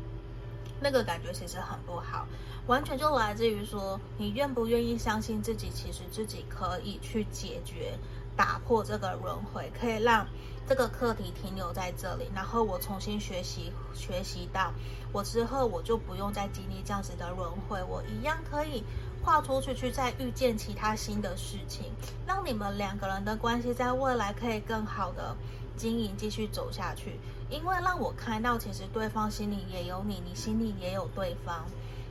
[0.82, 2.26] 那个感觉其实很不好，
[2.66, 7.94] 完全就来自于说，你愿不愿意相信自己，其实自己可以去解决、
[8.36, 10.26] 打破这个轮回，可以让
[10.68, 14.74] 这个课题停留在这里，然后我重新学习，学习到
[15.12, 18.84] 我之后，我就不用再经历这样子的轮回，我一样可以
[19.24, 21.92] 跨出去，去再遇见其他新的事情，
[22.26, 25.36] 让你们两个人的关系在未来可以更好的。
[25.80, 27.18] 经营继续走下去，
[27.50, 31.66] 因为让我看到，其实对方心里也有你，你心里也有对方。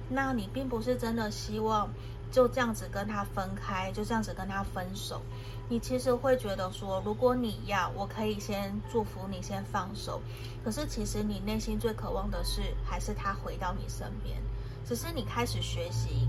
[0.09, 1.91] 那你并不是真的希望
[2.33, 5.21] 就这样子跟他分开，就这样子跟他分手。
[5.69, 10.23] 你其实会觉得说，如果你要，我可以先祝福你，先放手。
[10.65, 14.39] 可是其实你内心最渴望的是，还是他回到你身边。
[14.87, 16.27] 只是你开始学习，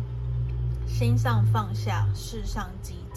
[0.86, 3.09] 心上放下，事上积极。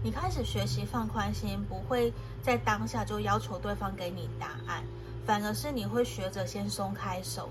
[0.00, 4.84] 你开始学习放宽心，不会在当下就要求对方给你答案，
[5.26, 7.50] 反而是你会学着先松开手，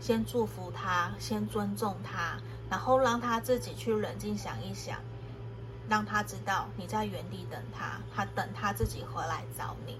[0.00, 4.98] 先祝福他，先尊重他，然后让他自己去冷静想一想，
[5.88, 9.96] 让他知道你在原地等他，他等他自己回来找你。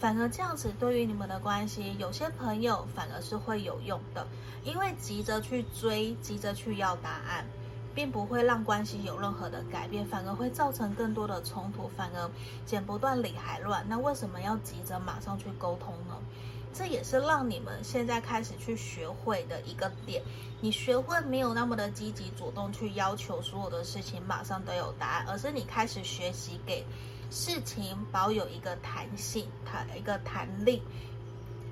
[0.00, 4.26] 反而这样子对于你们的关系，有些朋友反而是会有用的，
[4.64, 7.44] 因为急着去追，急着去要答案。
[7.98, 12.30] 并不会让关系有任何的改变，反而会造成更多的冲突，反而
[12.64, 13.84] 剪不断理还乱。
[13.88, 16.14] 那为什么要急着马上去沟通呢？
[16.72, 20.22] 这也是让你们现在开始去学会的一个点。
[20.60, 26.86] 你学会没有那么的积极主动去要求所有的事情马上都有答案，而是你开始学习给
[27.32, 30.80] 事情保有一个弹性，弹一个弹力，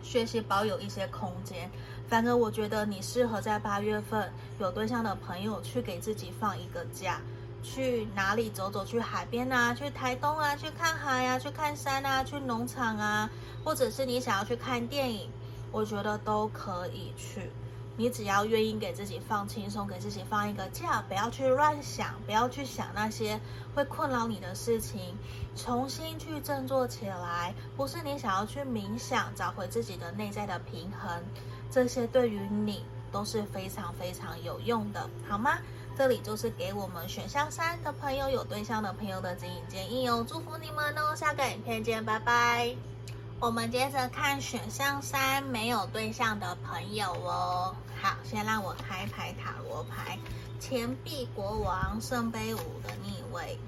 [0.07, 1.69] 学习保有一些空间。
[2.09, 7.21] 反正我觉得你适合在八月份有对象的朋友去给自己放一个假，
[7.65, 13.29] 去哪里走走，去海边啊，去台东啊，去看海啊，去看山啊，去农场啊，
[13.65, 15.29] 或者是你想要去看电影，
[15.73, 17.51] 我觉得都可以去。
[17.97, 23.41] 你只要愿意给自己放轻松，给自己放一个假，不要去乱想，不要去想那些
[23.75, 25.17] 会困扰你的事情，
[25.57, 27.55] 重新去振作起来。
[27.77, 31.23] 不是你想要去冥想，找回自己的内在的平衡。
[31.71, 35.59] 这些对于你都是非常非常有用的，好吗？
[35.97, 41.17] 这里就是给我们选项三的朋友，有对象的朋友的指引建议哦，祝福你们哦！
[41.17, 42.96] 下个影片见，拜拜。
[43.39, 47.77] 我们接着看选项三没有对象的朋友哦。
[48.01, 50.19] 好，先让我开牌塔罗牌，
[50.59, 53.59] 钱币国王、圣杯五的逆位，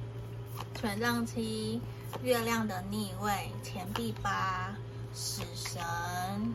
[0.75, 1.83] 权杖七、
[2.23, 4.75] 月亮的逆位，钱币八。
[5.15, 5.83] 死神，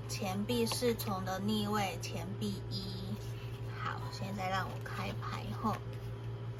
[0.07, 2.83] 钱币侍从的逆位，钱币一。
[3.77, 5.75] 好，现在让我开牌后，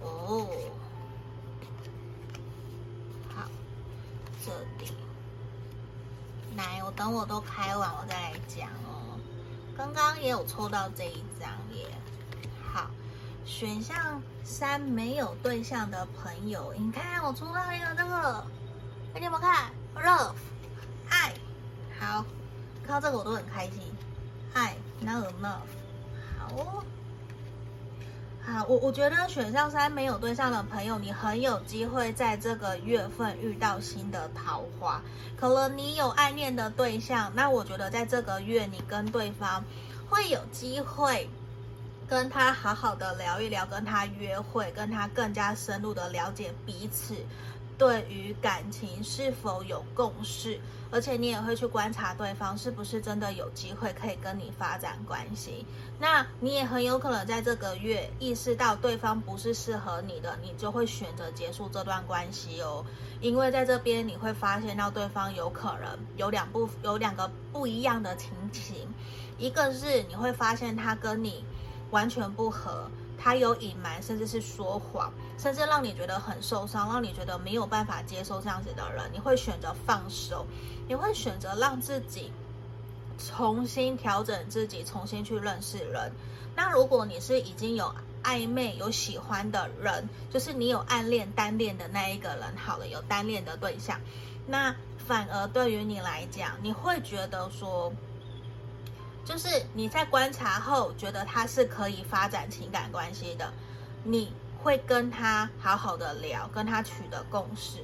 [0.01, 0.47] 哦，
[3.33, 3.45] 好，
[4.43, 4.51] 这
[4.83, 4.91] 里，
[6.57, 9.19] 来，我等我都开完，我再来讲哦。
[9.75, 11.85] 刚刚也有抽到这一张耶。
[12.71, 12.89] 好，
[13.43, 18.47] 选项三没有对象的朋友，你看我抽到一个这个，
[19.13, 20.31] 给你们看，love，
[21.09, 21.33] 爱。
[21.99, 22.23] 好，
[22.87, 23.81] 看到这个我都很开心。
[24.53, 25.67] 爱，not enough。
[26.39, 26.83] 好哦，
[28.45, 35.01] 啊，我我觉得选项三没有对象的朋友，你很有机会在这个月份遇到新的桃花。
[35.37, 39.63] 可能你有暗恋的对象，那我觉得在这个月你跟对方
[40.09, 41.29] 会有机会
[42.07, 47.15] 跟他好好的聊一聊，跟他约会，跟他更加深入的了解彼此。
[47.83, 50.57] 对于感情是否有共识，
[50.89, 55.65] 而且你也会去观察对方是不是真的有机会可以跟你发展关系。
[55.99, 62.85] 那你也很有可能在这个月意识到对方不是适合你的，你就会选择结束这段关系哦。
[63.19, 68.87] 因为在这边你会发现到对方有可能有两部有两个不一样的情形，
[69.37, 71.43] 一个是你会发现他跟你
[71.91, 72.89] 完全不合。
[73.23, 80.45] 他有隐瞒，甚至是说谎，甚至让你觉得很受伤，让你觉得没有办法接受这样子的人，你会选择放手，
[80.89, 82.33] 你会选择让自己
[83.17, 86.11] 重新调整自己，重新去认识人。
[86.53, 94.01] 那如果你是已经有暧昧、有喜欢的人，就是你有暗恋、单恋的那一个人，好了，有单恋的对象，
[94.45, 97.93] 那反而对于你来讲，你会觉得说。
[99.25, 103.51] 就是你在观察后觉得他是可以发展情感关系的，
[104.03, 107.79] 你会跟他好好的聊，跟他取得共识，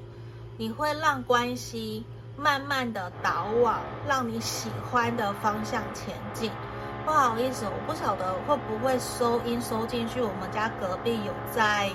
[0.58, 2.06] 你会让关系
[2.38, 6.52] 慢慢的导往让你喜欢的方向前进。
[7.06, 10.22] 不好意思，我不晓得会不会收音收进去。
[10.22, 11.90] 我们家隔壁有在，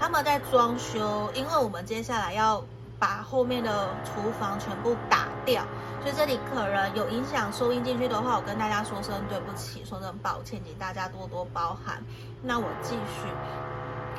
[0.00, 2.64] 他们在装修，因为我们接下来要
[2.98, 5.64] 把后面的厨房全部打掉。
[6.00, 12.02] 所以这里可能有影响收音进去的话，我跟大家说声对不起，说声抱歉，请大家多多包涵。
[12.42, 13.28] 那我继续，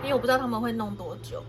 [0.03, 1.41] 因为我不知道他们会弄多久，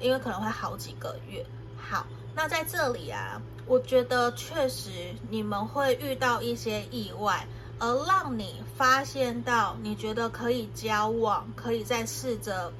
[0.00, 1.46] 因为可能会好几个月。
[1.78, 7.46] 好，那在这里啊，我觉得确实你们会遇到一些意外，
[7.78, 12.72] 而让你发现到你觉得可以交往，可以再试着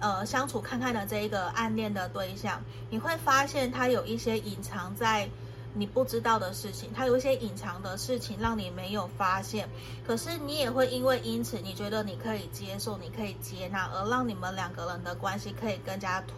[0.00, 5.28] 呃相处看看的这一个暗恋的对象，你会发现他有一些隐藏在。
[5.74, 9.68] 你不知道的事情，他有一些隐藏的事情让你没有发现，
[10.04, 16.34] 可是你也会因为因此，你觉得你可以接受，你可以接纳，而让你们两个人的关系可以更加突，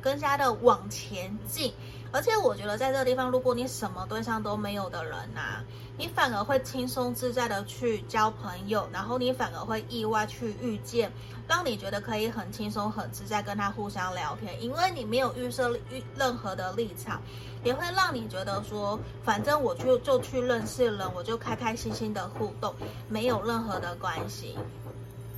[0.00, 1.72] 更加的往前进。
[2.12, 5.64] 而且我觉得在这个地方，如果你什么对象都没有的人呐、啊，
[5.96, 11.12] 你反而会轻松自在的去交朋友，然后你反而会意外去遇见，
[11.46, 17.22] 让你觉得可以很轻松很自在跟他互相聊天，因为你没有预设预任何的立场，
[17.62, 22.74] 也会让你觉得说，反正我就就去认识人，我就开开心心的互动，
[23.08, 24.58] 没有任何的关系。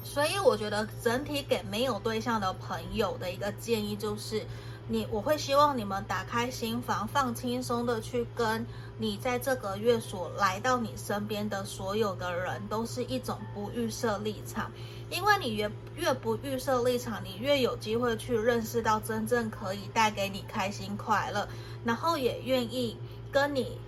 [0.02, 4.44] 所以我觉得整体给没有对象的朋友的一个建议就是。
[4.88, 8.66] 你我会希望你们打开心房，放轻松的去跟
[8.98, 14.72] 你在这个月所来到你身边的所有的人，都是一种不预设立场，
[15.08, 21.48] 因为你越越不预设立场，你越有机会去认识到真正可以带给你开心快乐，
[21.84, 22.98] 然后也愿意
[23.30, 23.78] 跟你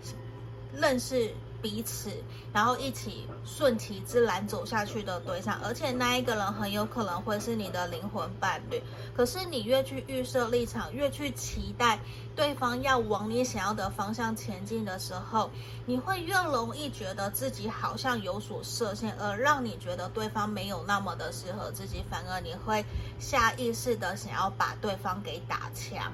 [0.73, 1.35] 认识。
[1.65, 2.11] 彼此，
[2.53, 8.83] 然后一起顺其自然走下去的对象，而且那一个人很有可能会是你的灵魂伴侣。
[9.17, 11.99] 可是你越去预设立场，越去期待
[12.37, 15.51] 对方要往你想要的方向前进的时候，
[15.87, 22.85] 你会越容易觉得自己好像有所设限，而让你觉得对方没有那么的适合自己，反而你会
[23.19, 26.13] 下意识的想要把对方给打枪。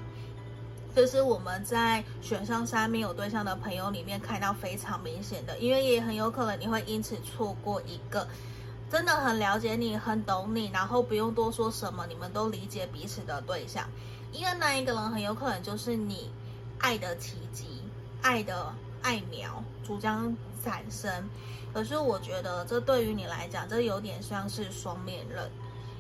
[0.95, 8.27] 这是我们在选上三没有对象的朋友里面看到非常明显的，因为也很有可能你会因此错过一个
[8.91, 13.89] 真的很了解你、很懂你，然后不用多说什么，你们都理解彼此的对象。
[14.33, 16.31] 因为那一个人很有可能就是你
[16.79, 17.83] 爱的奇迹、
[18.21, 21.11] 爱的爱苗即将产生。
[21.73, 25.49] 可是我觉得这对于你来讲，这有点像是双面刃，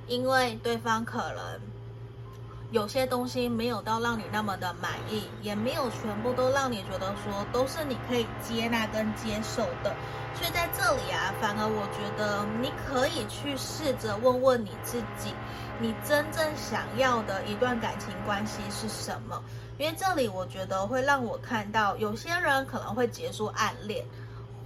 [0.08, 1.69] 因为对方可能。
[2.70, 9.94] 有些东西没有到让你那么的满意，也没有全部都让你觉得说都是你可以接纳跟接受的，
[10.34, 15.34] 所以在这里啊，反而我觉得你可以去试着问问你自己，
[15.80, 19.42] 你真正想要的一段感情关系是什么？
[19.76, 24.04] 因为这里我觉得会让我看到有些人可能会结束暗恋，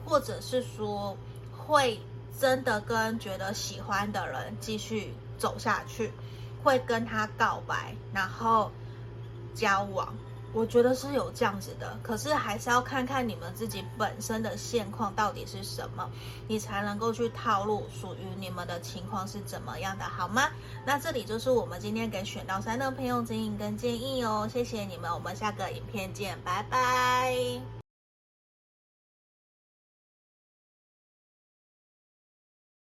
[0.04, 1.16] 或者是说
[1.56, 1.98] 会
[2.38, 6.12] 真的跟觉得喜欢的人继续走下去。
[6.64, 8.72] 会跟他告白，然后
[9.54, 10.12] 交往，
[10.54, 11.96] 我觉得是有这样子的。
[12.02, 16.10] 可是还是要看看你们自己本身的现况到底是什么，
[16.48, 20.48] 你才能够去套路属于你们的情况是怎么样的，好吗？
[20.86, 24.48] 那这里就是我们今天给选到三的朋友指引跟建议哦。
[24.50, 27.73] 谢谢你们，我们下个影片见，拜拜。